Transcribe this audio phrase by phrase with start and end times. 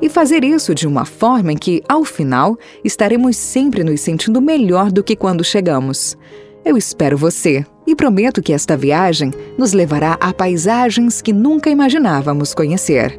[0.00, 4.92] e fazer isso de uma forma em que, ao final, estaremos sempre nos sentindo melhor
[4.92, 6.16] do que quando chegamos.
[6.64, 12.52] Eu espero você e prometo que esta viagem nos levará a paisagens que nunca imaginávamos
[12.54, 13.18] conhecer.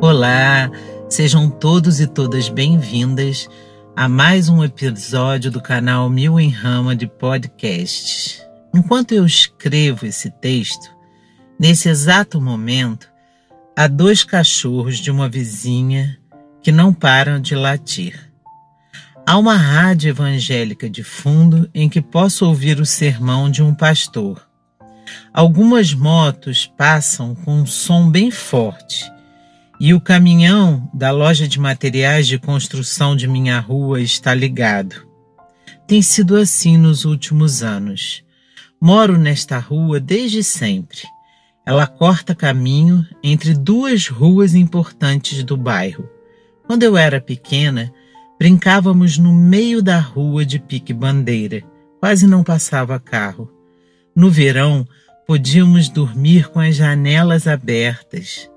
[0.00, 0.70] Olá,
[1.08, 3.48] sejam todos e todas bem-vindas
[3.96, 8.42] a mais um episódio do canal Mil em Rama de Podcasts.
[8.74, 10.93] Enquanto eu escrevo esse texto,
[11.58, 13.08] Nesse exato momento,
[13.76, 16.18] há dois cachorros de uma vizinha
[16.60, 18.32] que não param de latir.
[19.24, 24.44] Há uma rádio evangélica de fundo em que posso ouvir o sermão de um pastor.
[25.32, 29.10] Algumas motos passam com um som bem forte
[29.78, 35.06] e o caminhão da loja de materiais de construção de minha rua está ligado.
[35.86, 38.24] Tem sido assim nos últimos anos.
[38.80, 41.13] Moro nesta rua desde sempre
[41.66, 46.08] ela corta caminho entre duas ruas importantes do bairro.
[46.66, 47.92] Quando eu era pequena,
[48.38, 51.62] brincávamos no meio da rua de pique-bandeira.
[52.00, 53.50] Quase não passava carro.
[54.14, 54.86] No verão,
[55.26, 58.50] podíamos dormir com as janelas abertas.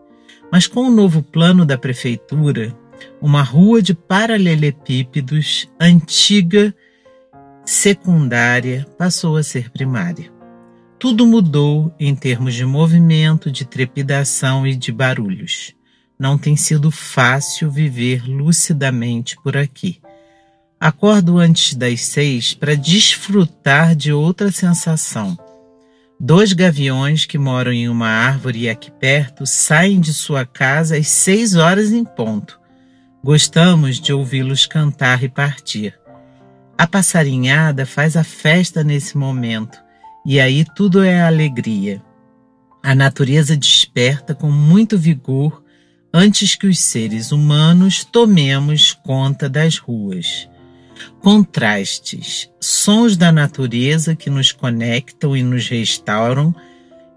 [0.52, 2.75] Mas com o novo plano da prefeitura,
[3.22, 6.73] uma rua de paralelepípedos antiga,
[7.66, 10.37] secundária, passou a ser primária.
[11.00, 15.76] Tudo mudou em termos de movimento, de trepidação e de barulhos.
[16.17, 20.02] Não tem sido fácil viver lucidamente por aqui.
[20.80, 25.38] Acordo antes das seis para desfrutar de outra sensação.
[26.19, 31.53] Dois gaviões que moram em uma árvore aqui perto saem de sua casa às seis
[31.53, 32.59] horas em ponto.
[33.24, 35.94] Gostamos de ouvi-los cantar e partir.
[36.75, 39.85] A passarinhada faz a festa nesse momento
[40.28, 42.04] e aí tudo é alegria.
[42.84, 45.64] A natureza desperta com muito vigor
[46.14, 50.50] antes que os seres humanos tomemos conta das ruas.
[51.22, 56.54] Contrastes, sons da natureza que nos conectam e nos restauram,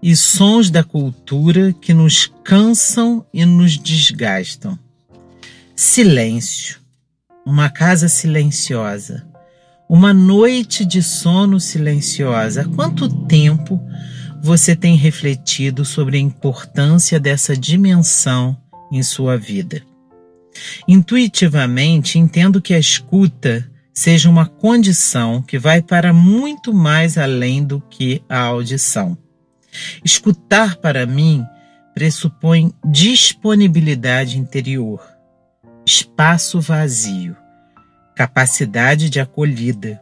[0.01, 4.79] e sons da cultura que nos cansam e nos desgastam.
[5.75, 6.79] Silêncio,
[7.45, 9.30] uma casa silenciosa
[9.91, 12.61] uma noite de sono silenciosa.
[12.61, 13.77] Há quanto tempo
[14.41, 18.57] você tem refletido sobre a importância dessa dimensão
[18.89, 19.81] em sua vida?
[20.87, 27.81] Intuitivamente, entendo que a escuta seja uma condição que vai para muito mais além do
[27.81, 29.17] que a audição.
[30.05, 31.43] Escutar para mim
[31.93, 35.01] pressupõe disponibilidade interior,
[35.85, 37.40] espaço vazio
[38.21, 39.99] capacidade de acolhida,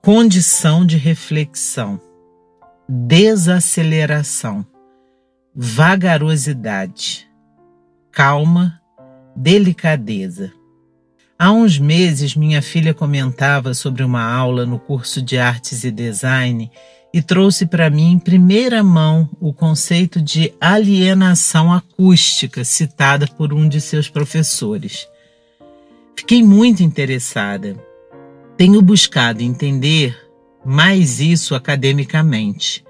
[0.00, 2.00] condição de reflexão,
[2.88, 4.64] desaceleração,
[5.52, 7.28] vagarosidade,
[8.12, 8.80] calma,
[9.34, 10.52] delicadeza.
[11.36, 16.70] Há uns meses, minha filha comentava sobre uma aula no curso de Artes e Design
[17.12, 23.68] e trouxe para mim em primeira mão o conceito de alienação acústica citada por um
[23.68, 25.08] de seus professores.
[26.22, 27.76] Fiquei muito interessada.
[28.56, 30.16] Tenho buscado entender
[30.64, 32.84] mais isso academicamente,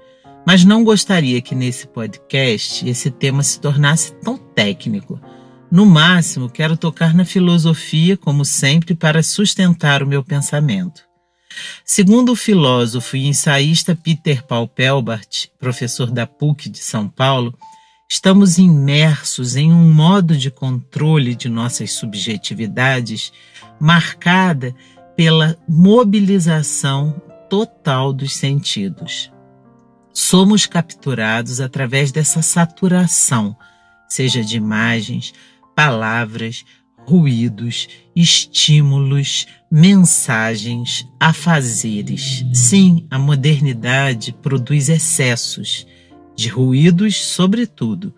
[0.45, 5.19] mas não gostaria que nesse podcast esse tema se tornasse tão técnico.
[5.71, 11.01] No máximo, quero tocar na filosofia, como sempre, para sustentar o meu pensamento.
[11.83, 17.57] Segundo o filósofo e ensaísta Peter Paul Pelbart, professor da PUC de São Paulo,
[18.15, 23.33] Estamos imersos em um modo de controle de nossas subjetividades
[23.79, 24.75] marcada
[25.17, 27.19] pela mobilização
[27.49, 29.31] total dos sentidos.
[30.13, 33.57] Somos capturados através dessa saturação,
[34.07, 35.33] seja de imagens,
[35.75, 36.63] palavras,
[37.07, 42.45] ruídos, estímulos, mensagens, afazeres.
[42.53, 45.87] Sim, a modernidade produz excessos
[46.35, 48.13] de ruídos, sobretudo,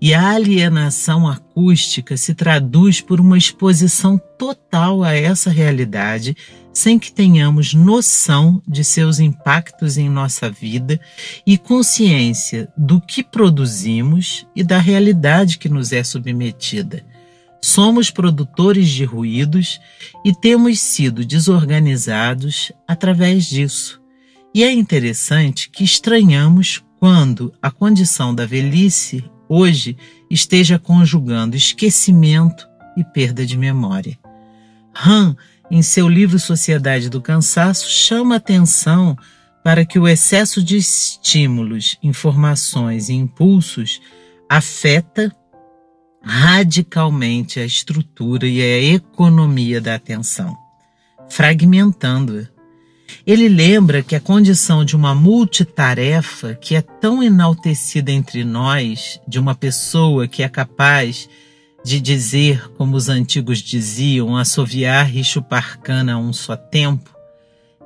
[0.00, 6.36] e a alienação acústica se traduz por uma exposição total a essa realidade,
[6.72, 11.00] sem que tenhamos noção de seus impactos em nossa vida
[11.46, 17.04] e consciência do que produzimos e da realidade que nos é submetida.
[17.62, 19.80] Somos produtores de ruídos
[20.22, 24.02] e temos sido desorganizados através disso.
[24.54, 29.94] E é interessante que estranhamos quando a condição da velhice hoje
[30.30, 32.66] esteja conjugando esquecimento
[32.96, 34.18] e perda de memória.
[34.96, 35.36] Han,
[35.70, 39.18] em seu livro Sociedade do Cansaço, chama atenção
[39.62, 44.00] para que o excesso de estímulos, informações e impulsos
[44.48, 45.30] afeta
[46.22, 50.56] radicalmente a estrutura e a economia da atenção,
[51.28, 52.53] fragmentando-a
[53.26, 59.38] ele lembra que a condição de uma multitarefa que é tão enaltecida entre nós, de
[59.38, 61.28] uma pessoa que é capaz
[61.84, 67.14] de dizer, como os antigos diziam, assoviar e chupar cana a um só tempo,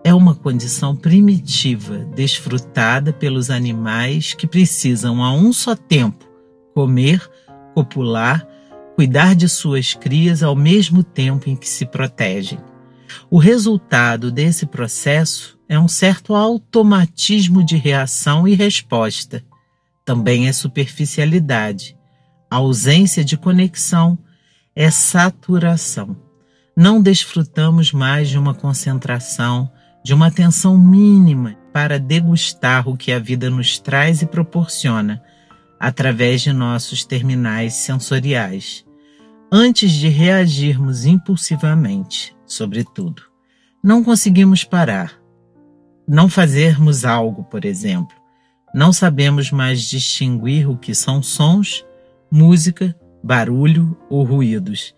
[0.05, 6.29] é uma condição primitiva, desfrutada pelos animais que precisam a um só tempo
[6.79, 7.29] comer,
[7.75, 8.47] copular,
[8.95, 12.61] cuidar de suas crias ao mesmo tempo em que se protegem.
[13.31, 19.45] O resultado desse processo é um certo automatismo de reação e resposta.
[20.05, 21.97] Também é superficialidade.
[22.51, 24.19] Ausência de conexão
[24.75, 26.17] é saturação.
[26.75, 29.71] Não desfrutamos mais de uma concentração,
[30.03, 35.23] de uma atenção mínima para degustar o que a vida nos traz e proporciona
[35.79, 38.85] através de nossos terminais sensoriais,
[39.53, 43.23] antes de reagirmos impulsivamente sobretudo.
[43.83, 45.21] Não conseguimos parar.
[46.07, 48.17] Não fazermos algo, por exemplo.
[48.75, 51.85] Não sabemos mais distinguir o que são sons,
[52.31, 54.95] música, barulho ou ruídos.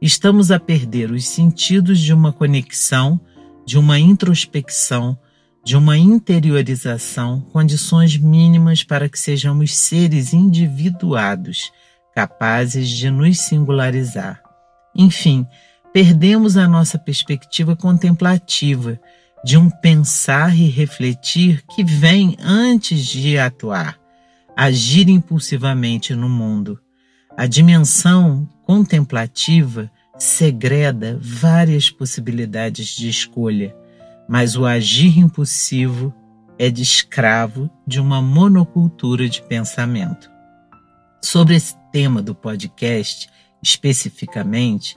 [0.00, 3.20] Estamos a perder os sentidos de uma conexão,
[3.64, 5.18] de uma introspecção,
[5.64, 11.72] de uma interiorização, condições mínimas para que sejamos seres individuados,
[12.14, 14.42] capazes de nos singularizar.
[14.94, 15.46] Enfim,
[15.94, 19.00] perdemos a nossa perspectiva contemplativa
[19.44, 23.96] de um pensar e refletir que vem antes de atuar,
[24.56, 26.80] agir impulsivamente no mundo.
[27.36, 29.88] A dimensão contemplativa
[30.18, 33.72] segreda várias possibilidades de escolha,
[34.28, 36.12] mas o agir impulsivo
[36.58, 40.28] é de escravo de uma monocultura de pensamento.
[41.22, 43.28] Sobre esse tema do podcast,
[43.62, 44.96] especificamente,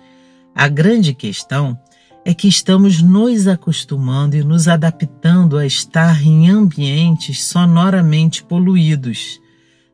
[0.58, 1.80] a grande questão
[2.26, 9.40] é que estamos nos acostumando e nos adaptando a estar em ambientes sonoramente poluídos.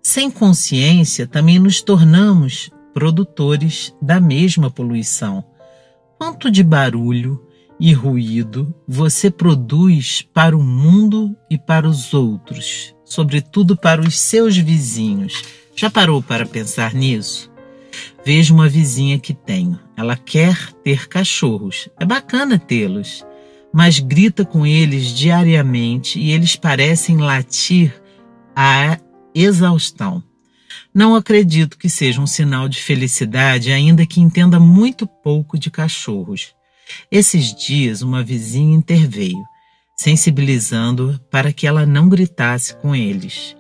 [0.02, 5.44] Sem consciência, também nos tornamos produtores da mesma poluição.
[6.18, 7.46] Quanto de barulho
[7.78, 14.56] e ruído você produz para o mundo e para os outros, sobretudo para os seus
[14.56, 15.44] vizinhos?
[15.76, 17.53] Já parou para pensar nisso?
[18.26, 19.80] Vejo uma vizinha que tenho.
[19.96, 21.90] Ela quer ter cachorros.
[22.00, 23.26] É bacana tê-los,
[23.74, 27.94] mas grita com eles diariamente e eles parecem latir
[28.56, 29.00] a
[29.34, 30.24] exaustão.
[30.94, 36.54] Não acredito que seja um sinal de felicidade, ainda que entenda muito pouco de cachorros.
[37.12, 39.44] Esses dias, uma vizinha interveio,
[39.98, 43.56] sensibilizando-a para que ela não gritasse com eles.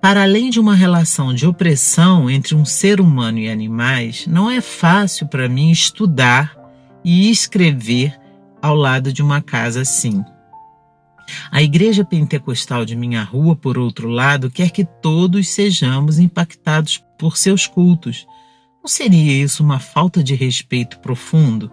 [0.00, 4.60] Para além de uma relação de opressão entre um ser humano e animais, não é
[4.60, 6.56] fácil para mim estudar
[7.04, 8.18] e escrever
[8.62, 10.24] ao lado de uma casa assim.
[11.50, 17.36] A igreja pentecostal de minha rua, por outro lado, quer que todos sejamos impactados por
[17.36, 18.26] seus cultos.
[18.82, 21.70] Não seria isso uma falta de respeito profundo?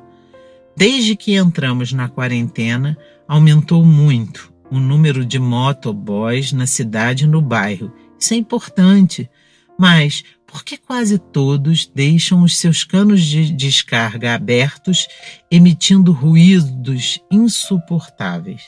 [0.75, 7.41] Desde que entramos na quarentena, aumentou muito o número de motoboys na cidade e no
[7.41, 7.91] bairro.
[8.19, 9.29] Isso é importante,
[9.77, 15.07] mas por que quase todos deixam os seus canos de descarga abertos,
[15.51, 18.63] emitindo ruídos insuportáveis?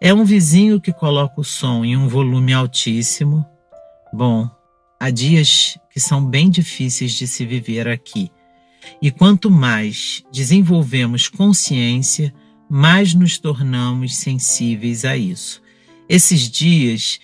[0.00, 3.46] É um vizinho que coloca o som em um volume altíssimo?
[4.12, 4.50] Bom,
[4.98, 8.30] há dias que são bem difíceis de se viver aqui.
[9.00, 12.34] E quanto mais desenvolvemos consciência,
[12.68, 15.62] mais nos tornamos sensíveis a isso.
[16.08, 17.18] Esses dias,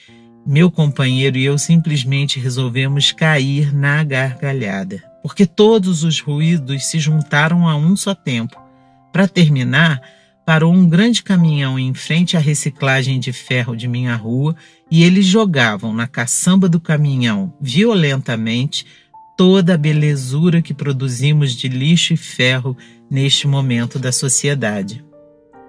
[0.47, 7.69] meu companheiro e eu simplesmente resolvemos cair na gargalhada, porque todos os ruídos se juntaram
[7.69, 8.61] a um só tempo.
[9.13, 10.01] Para terminar,
[10.45, 14.55] parou um grande caminhão em frente à reciclagem de ferro de minha rua
[14.91, 18.87] e eles jogavam na caçamba do caminhão violentamente
[19.37, 22.77] toda a belezura que produzimos de lixo e ferro
[23.11, 25.05] neste momento da sociedade.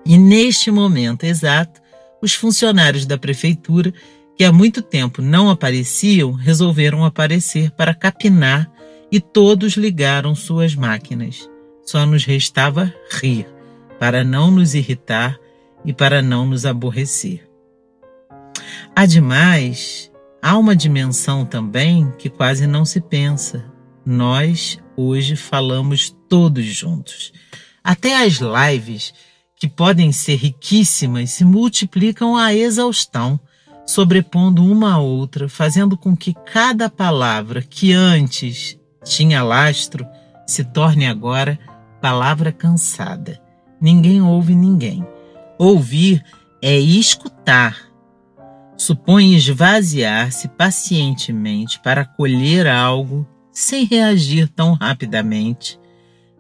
[0.06, 1.82] E neste momento exato,
[2.22, 3.94] os funcionários da prefeitura,
[4.38, 8.72] que há muito tempo não apareciam, resolveram aparecer para capinar
[9.12, 11.50] e todos ligaram suas máquinas.
[11.84, 13.48] Só nos restava rir
[14.00, 15.40] para não nos irritar
[15.84, 17.48] e para não nos aborrecer.
[18.96, 23.66] Ademais, há uma dimensão também que quase não se pensa.
[24.06, 27.32] Nós hoje falamos todos juntos.
[27.84, 29.14] Até as lives,
[29.56, 33.40] que podem ser riquíssimas, se multiplicam à exaustão,
[33.86, 40.06] sobrepondo uma a outra, fazendo com que cada palavra que antes tinha lastro
[40.46, 41.60] se torne agora
[42.02, 43.46] palavra cansada
[43.86, 45.06] ninguém ouve ninguém.
[45.58, 46.24] Ouvir
[46.62, 47.78] é escutar.
[48.76, 55.80] Supõe esvaziar-se pacientemente para colher algo sem reagir tão rapidamente,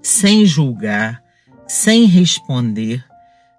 [0.02, 1.24] sem julgar,
[1.68, 3.04] sem responder,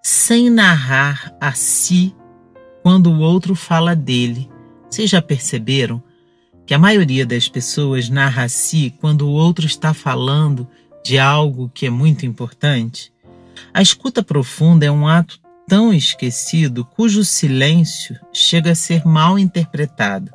[0.02, 2.14] sem narrar a si
[2.82, 4.48] quando o outro fala dele.
[4.88, 6.02] Vocês já perceberam
[6.64, 10.68] que a maioria das pessoas narra a si quando o outro está falando
[11.04, 13.12] de algo que é muito importante?
[13.72, 20.30] A escuta profunda é um ato tão esquecido cujo silêncio chega a ser mal interpretado,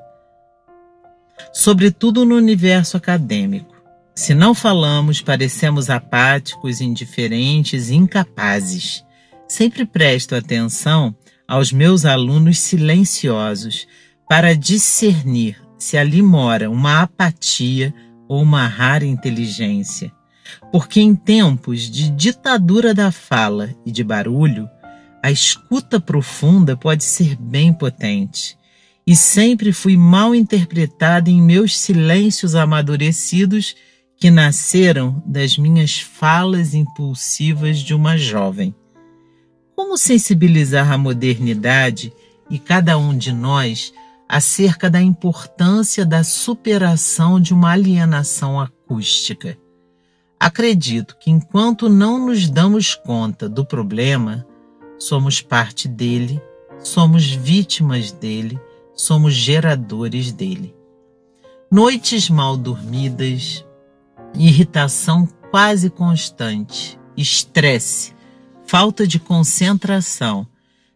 [1.53, 3.70] sobretudo no universo acadêmico.
[4.13, 9.03] Se não falamos, parecemos apáticos, indiferentes, incapazes.
[9.47, 11.15] Sempre presto atenção
[11.47, 13.87] aos meus alunos silenciosos
[14.29, 17.93] para discernir se ali mora uma apatia
[18.27, 20.11] ou uma rara inteligência
[20.71, 24.69] porque em tempos de ditadura da fala e de barulho,
[25.21, 28.57] a escuta profunda pode ser bem potente.
[29.05, 33.75] E sempre fui mal interpretada em meus silêncios amadurecidos
[34.21, 38.75] que nasceram das minhas falas impulsivas de uma jovem.
[39.75, 42.13] Como sensibilizar a modernidade
[42.47, 43.91] e cada um de nós
[44.29, 49.57] acerca da importância da superação de uma alienação acústica?
[50.39, 54.45] Acredito que enquanto não nos damos conta do problema,
[54.99, 56.39] somos parte dele,
[56.77, 58.59] somos vítimas dele,
[58.93, 60.75] somos geradores dele.
[61.71, 63.65] Noites mal dormidas,
[64.35, 68.13] irritação quase constante, estresse,
[68.65, 70.47] falta de concentração,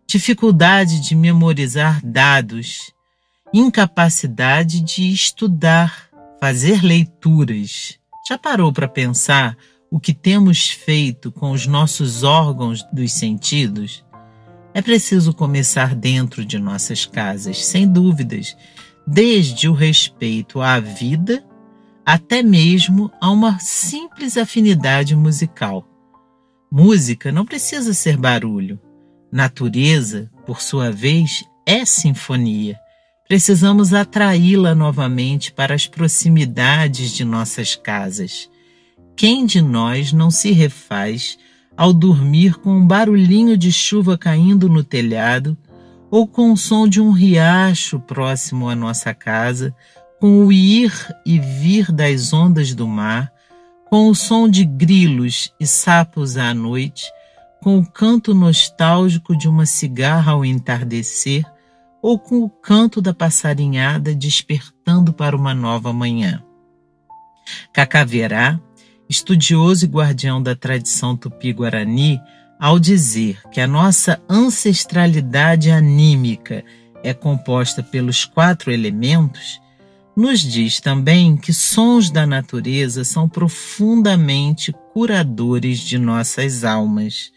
[0.08, 2.94] dificuldade de memorizar dados,
[3.54, 9.56] incapacidade de estudar, fazer leituras já parou para pensar
[9.92, 14.04] o que temos feito com os nossos órgãos dos sentidos?
[14.74, 18.58] É preciso começar dentro de nossas casas, sem dúvidas,
[19.06, 21.46] desde o respeito à vida
[22.06, 25.88] até mesmo a uma simples afinidade musical.
[26.72, 28.80] Música não precisa ser barulho.
[29.32, 32.78] Natureza, por sua vez, é sinfonia.
[33.28, 38.50] Precisamos atraí-la novamente para as proximidades de nossas casas.
[39.16, 41.40] Quem de nós não se refaz
[41.76, 45.58] ao dormir com um barulhinho de chuva caindo no telhado
[46.12, 49.76] ou com o som de um riacho próximo à nossa casa,
[50.20, 50.94] com o ir
[51.26, 53.32] e vir das ondas do mar,
[53.90, 57.04] com o som de grilos e sapos à noite,
[57.62, 61.44] com o canto nostálgico de uma cigarra ao entardecer,
[62.02, 66.44] ou com o canto da passarinhada despertando para uma nova manhã.
[67.74, 68.60] Cacaverá,
[69.10, 72.22] estudioso e guardião da tradição tupi-guarani,
[72.60, 76.64] ao dizer que a nossa ancestralidade anímica
[77.04, 79.60] é composta pelos quatro elementos,
[80.16, 87.32] nos diz também que sons da natureza são profundamente curadores de nossas almas.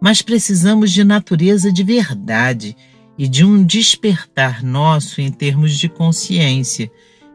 [0.00, 2.76] Mas precisamos de natureza de verdade
[3.18, 6.90] e de um despertar nosso em termos de consciência.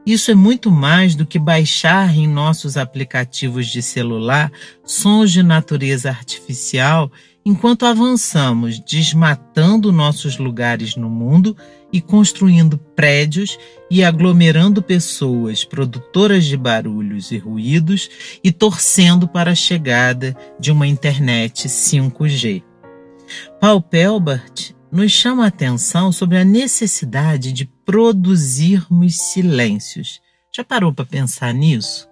[0.06, 4.51] Isso é muito mais do que baixar em nossos aplicativos de celular
[4.84, 7.12] sons de natureza artificial
[7.45, 11.55] enquanto avançamos desmatando nossos lugares no mundo
[11.91, 13.57] e construindo prédios
[13.89, 18.09] e aglomerando pessoas produtoras de barulhos e ruídos
[18.43, 22.63] e torcendo para a chegada de uma internet 5G.
[23.59, 30.21] Paul Pelbart nos chama a atenção sobre a necessidade de produzirmos silêncios.
[30.55, 32.07] Já parou para pensar nisso?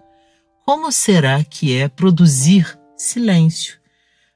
[0.66, 3.80] Como será que é produzir silêncio?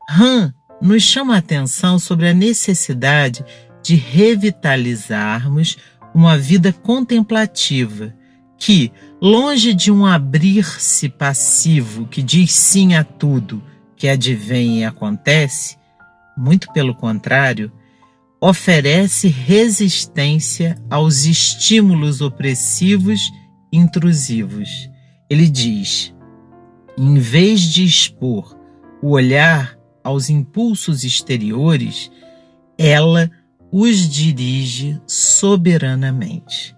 [0.09, 3.43] Han nos chama a atenção sobre a necessidade
[3.81, 5.77] de revitalizarmos
[6.13, 8.13] uma vida contemplativa
[8.57, 8.91] que,
[9.21, 13.61] longe de um abrir-se passivo que diz sim a tudo
[13.95, 15.77] que advém e acontece,
[16.37, 17.71] muito pelo contrário,
[18.41, 23.31] oferece resistência aos estímulos opressivos
[23.71, 24.89] e intrusivos.
[25.29, 26.13] Ele diz:
[26.97, 28.57] em vez de expor
[29.01, 32.11] o olhar aos impulsos exteriores,
[32.77, 33.29] ela
[33.71, 36.75] os dirige soberanamente.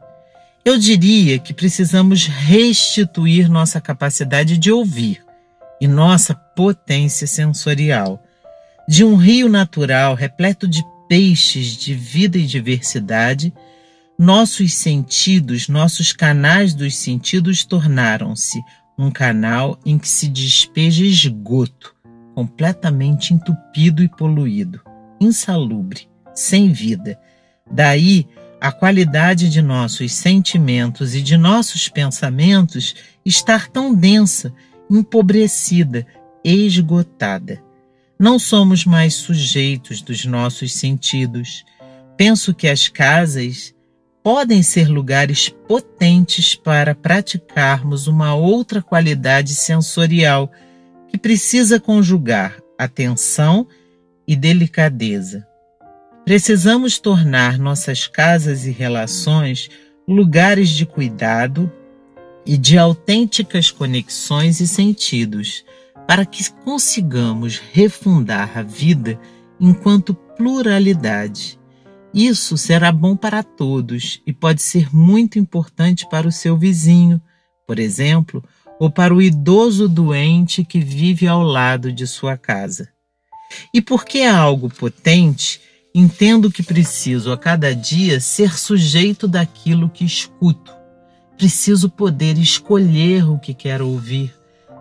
[0.63, 5.23] Eu diria que precisamos restituir nossa capacidade de ouvir
[5.79, 8.23] e nossa potência sensorial.
[8.87, 13.53] De um rio natural repleto de peixes de vida e diversidade,
[14.17, 18.59] nossos sentidos, nossos canais dos sentidos tornaram-se
[18.97, 21.95] um canal em que se despeja esgoto,
[22.37, 24.79] completamente entupido e poluído,
[25.19, 27.19] insalubre, sem vida.
[27.65, 28.27] Daí
[28.61, 32.93] a qualidade de nossos sentimentos e de nossos pensamentos
[33.25, 34.53] estar tão densa,
[34.87, 36.05] empobrecida,
[36.43, 37.59] esgotada.
[38.19, 41.65] Não somos mais sujeitos dos nossos sentidos.
[42.15, 43.73] Penso que as casas
[44.21, 50.51] podem ser lugares potentes para praticarmos uma outra qualidade sensorial
[51.07, 53.67] que precisa conjugar atenção
[54.27, 55.47] e delicadeza.
[56.25, 59.69] Precisamos tornar nossas casas e relações
[60.07, 61.71] lugares de cuidado
[62.45, 65.65] e de autênticas conexões e sentidos,
[66.07, 69.19] para que consigamos refundar a vida
[69.59, 71.57] enquanto pluralidade
[72.13, 77.21] isso será bom para todos e pode ser muito importante para o seu vizinho,
[77.67, 78.43] por exemplo,
[78.79, 82.89] ou para o idoso doente que vive ao lado de sua casa.
[83.73, 85.61] E porque é algo potente,
[85.93, 90.75] entendo que preciso a cada dia ser sujeito daquilo que escuto.
[91.37, 94.33] Preciso poder escolher o que quero ouvir.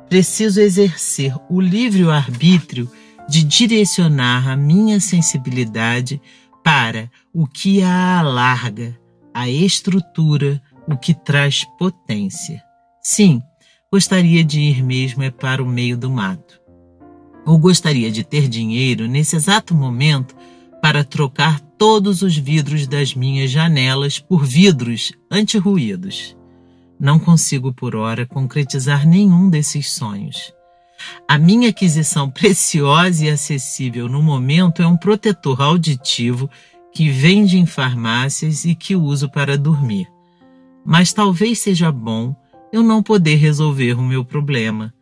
[0.09, 2.91] Preciso exercer o livre arbítrio
[3.29, 6.21] de direcionar a minha sensibilidade
[6.63, 8.99] para o que a alarga,
[9.35, 12.63] a estrutura, o que traz potência.
[13.03, 13.43] Sim,
[13.93, 16.61] gostaria de ir mesmo é para o meio do mato.
[17.45, 20.35] Ou gostaria de ter dinheiro nesse exato momento
[20.83, 26.37] para trocar todos os vidros das minhas janelas por vidros anti-ruídos.
[26.99, 30.53] Não consigo por hora concretizar nenhum desses sonhos.
[31.29, 36.51] A minha aquisição preciosa e acessível no momento é um protetor auditivo
[36.93, 40.09] que vende em farmácias e que uso para dormir.
[40.85, 42.35] Mas talvez seja bom
[42.73, 44.93] eu não poder resolver o meu problema,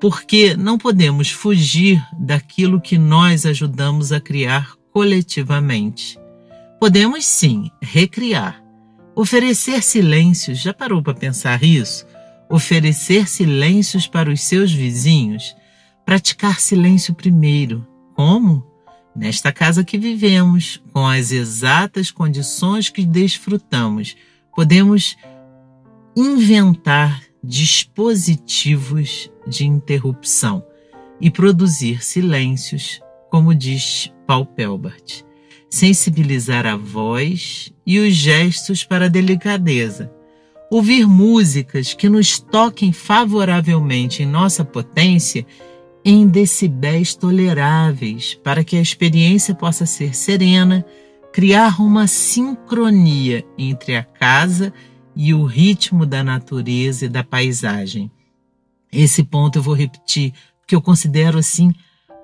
[0.00, 6.18] porque não podemos fugir daquilo que nós ajudamos a criar coletivamente.
[6.80, 8.62] Podemos sim recriar,
[9.14, 10.58] oferecer silêncios.
[10.58, 12.06] Já parou para pensar isso?
[12.52, 15.56] oferecer silêncios para os seus vizinhos,
[16.04, 17.86] praticar silêncio primeiro.
[18.14, 18.62] Como?
[19.16, 24.14] Nesta casa que vivemos, com as exatas condições que desfrutamos,
[24.54, 25.16] podemos
[26.16, 30.64] inventar dispositivos de interrupção
[31.20, 35.22] e produzir silêncios, como diz Paul Pelbart.
[35.70, 40.12] Sensibilizar a voz e os gestos para a delicadeza
[40.72, 45.44] ouvir músicas que nos toquem favoravelmente em nossa potência
[46.02, 50.82] em decibéis toleráveis, para que a experiência possa ser serena,
[51.30, 54.91] criar uma sincronia entre a casa e
[55.34, 58.10] o ritmo da natureza e da paisagem.
[58.90, 61.72] Esse ponto eu vou repetir, porque eu considero assim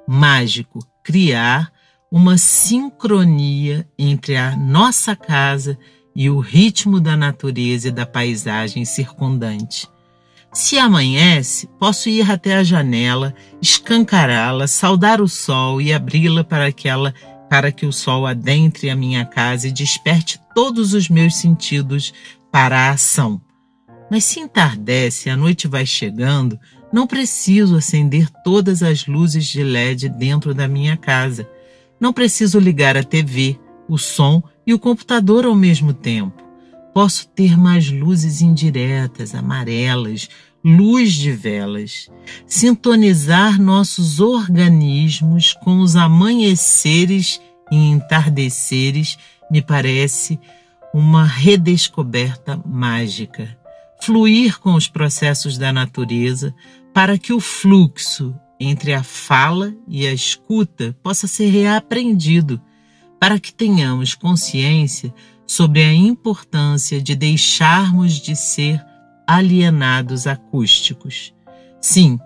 [0.07, 1.73] mágico, criar
[2.11, 8.85] uma sincronia entre a nossa casa e e o ritmo da natureza e da paisagem
[8.85, 9.89] circundante.
[10.53, 16.89] Se amanhece, posso ir até a janela, escancará-la, saudar o sol e abri-la para que
[16.89, 17.15] ela
[17.49, 22.13] para que o sol adentre a minha casa e desperte todos os meus sentidos
[22.59, 23.41] para a ação.
[24.11, 26.59] Mas se entardece e a noite vai chegando,
[26.93, 31.49] não preciso acender todas as luzes de LED dentro da minha casa.
[32.01, 33.57] Não preciso ligar a TV,
[33.89, 36.43] o som e o computador ao mesmo tempo.
[36.93, 40.29] Posso ter mais luzes indiretas, amarelas,
[40.65, 42.11] luz de velas,
[42.45, 47.41] sintonizar nossos organismos com os amanheceres
[47.71, 49.17] e entardeceres
[49.49, 50.41] me parece
[50.93, 53.57] uma redescoberta mágica.
[54.01, 56.55] Fluir com os processos da natureza
[56.95, 62.61] para que o fluxo entre a fala e a escuta possa ser reaprendido,
[63.21, 65.13] para que tenhamos consciência
[65.47, 68.85] sobre a importância de deixarmos de ser
[69.27, 71.33] alienados acústicos.
[71.81, 72.19] Sim,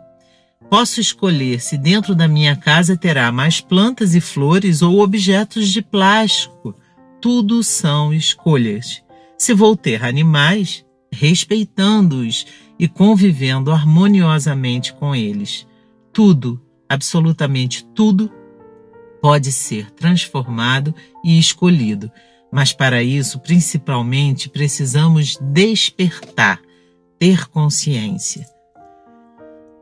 [0.71, 5.83] posso escolher se dentro da minha casa terá mais plantas e flores ou objetos de
[5.83, 6.75] plástico.
[7.23, 9.01] Tudo são escolhas.
[9.39, 12.45] Se vou ter animais, respeitando-os
[12.77, 15.65] e convivendo harmoniosamente com eles.
[16.13, 18.29] Tudo, absolutamente tudo,
[19.21, 20.93] pode ser transformado
[21.25, 22.11] e escolhido,
[22.51, 26.61] mas para isso, principalmente, precisamos despertar,
[27.21, 28.45] ter consciência.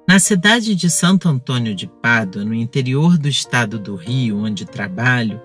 [0.07, 5.41] Na cidade de Santo Antônio de Pádua, no interior do estado do Rio, onde trabalho,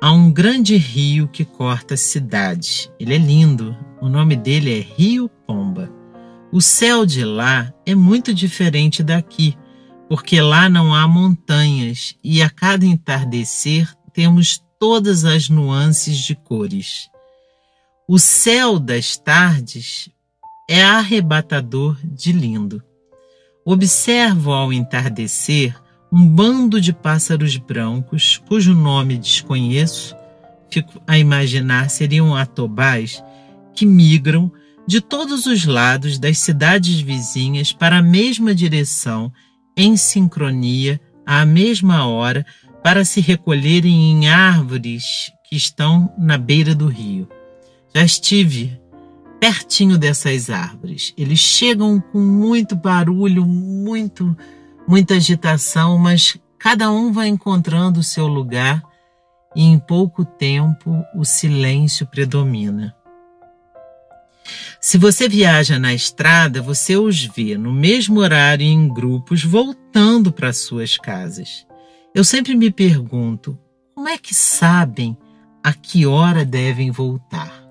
[0.00, 2.90] há um grande rio que corta a cidade.
[2.98, 5.90] Ele é lindo, o nome dele é Rio Pomba.
[6.52, 9.56] O céu de lá é muito diferente daqui,
[10.08, 17.10] porque lá não há montanhas e a cada entardecer temos todas as nuances de cores.
[18.08, 20.08] O céu das tardes
[20.68, 22.82] é arrebatador de lindo.
[23.64, 25.76] Observo ao entardecer
[26.10, 30.16] um bando de pássaros brancos, cujo nome desconheço,
[30.70, 33.22] fico a imaginar seriam atobás,
[33.74, 34.50] que migram
[34.86, 39.30] de todos os lados das cidades vizinhas para a mesma direção,
[39.76, 42.44] em sincronia, à mesma hora,
[42.82, 47.28] para se recolherem em árvores que estão na beira do rio.
[47.94, 48.80] Já estive
[49.38, 51.12] pertinho dessas árvores.
[51.16, 54.36] Eles chegam com muito barulho, muito
[54.88, 58.82] muita agitação, mas cada um vai encontrando o seu lugar
[59.54, 62.96] e em pouco tempo o silêncio predomina.
[64.80, 70.54] Se você viaja na estrada, você os vê no mesmo horário em grupos voltando para
[70.54, 71.66] suas casas.
[72.14, 73.58] Eu sempre me pergunto:
[73.94, 75.18] como é que sabem
[75.62, 77.62] a que hora devem voltar?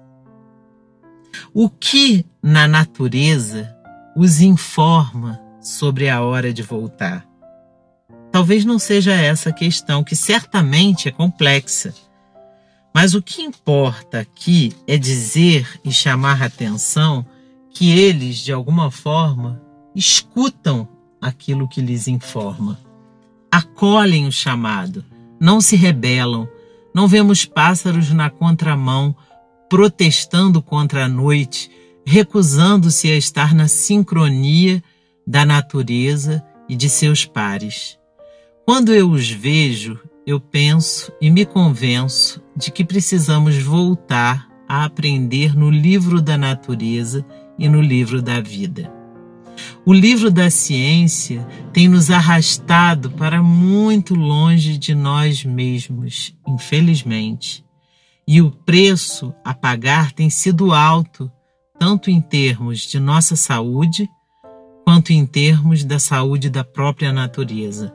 [1.51, 3.75] O que na natureza
[4.15, 7.25] os informa sobre a hora de voltar?
[8.32, 11.93] Talvez não seja essa a questão, que certamente é complexa
[12.97, 17.23] mas o que importa aqui é dizer e chamar a atenção
[17.69, 19.62] que eles, de alguma forma,
[19.93, 20.88] escutam
[21.21, 22.80] aquilo que lhes informa.
[23.51, 25.06] Acolhem o chamado,
[25.39, 26.49] não se rebelam.
[26.91, 29.15] Não vemos pássaros na contramão,
[29.69, 31.69] protestando contra a noite,
[32.03, 34.84] recusando-se a estar na sincronia
[35.27, 37.99] da natureza e de seus pares.
[38.65, 45.55] Quando eu os vejo, eu penso e me convenço de que precisamos voltar a aprender
[45.55, 47.25] no livro da natureza
[47.59, 48.91] e no livro da vida.
[49.85, 57.65] O livro da ciência tem nos arrastado para muito longe de nós mesmos, infelizmente.
[58.27, 61.31] E o preço a pagar tem sido alto,
[61.79, 64.09] tanto em termos de nossa saúde,
[64.97, 67.93] quanto em termos da saúde da própria natureza.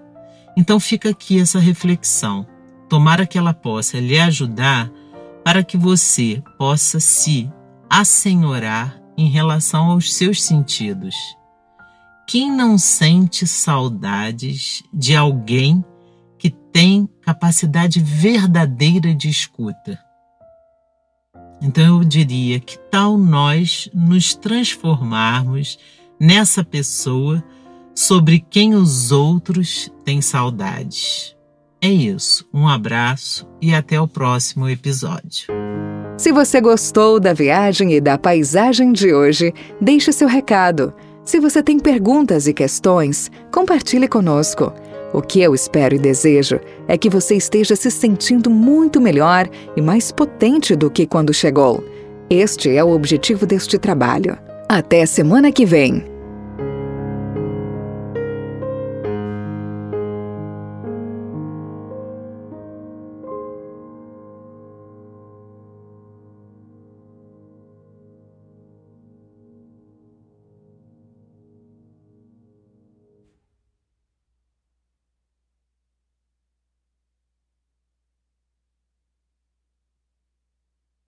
[0.57, 2.47] Então fica aqui essa reflexão.
[2.89, 4.89] Tomara que ela possa lhe ajudar
[5.43, 7.51] para que você possa se
[7.91, 11.17] assenhorar em relação aos seus sentidos.
[12.25, 15.85] Quem não sente saudades de alguém
[16.39, 19.99] que tem capacidade verdadeira de escuta?
[21.61, 25.81] Então eu diria que tal nós nos transformarmos
[26.23, 27.43] nessa pessoa
[27.93, 31.37] sobre quem os outros têm saudades.
[31.81, 35.49] É isso, um abraço e até o próximo episódio.
[36.17, 40.95] Se você gostou da viagem e da paisagem de hoje, deixe seu recado.
[41.25, 44.73] Se você tem perguntas e questões, compartilhe conosco.
[45.13, 49.83] O que eu espero e desejo é que você esteja se sentindo muito melhor e
[49.83, 51.85] mais potente do que quando chegou.
[52.31, 54.39] Este é o objetivo deste trabalho.
[54.69, 56.12] Até semana que vem!